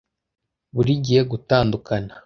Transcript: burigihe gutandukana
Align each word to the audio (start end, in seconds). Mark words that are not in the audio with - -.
burigihe 0.75 1.21
gutandukana 1.31 2.13